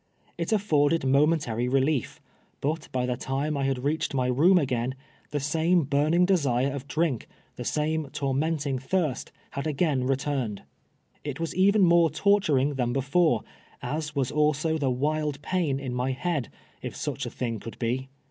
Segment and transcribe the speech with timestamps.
[0.35, 2.19] It alforded momentary relief.
[2.63, 4.95] Init by tlie time I had roaelied my room a;;';un.
[5.29, 10.63] the same l)uriiiug desire of drink, the same tormenting thirst, had again returned.
[11.23, 13.43] It was even more torturing than before,
[13.83, 16.49] as was also the wild pain in my head,
[16.81, 18.09] if such a thing could be.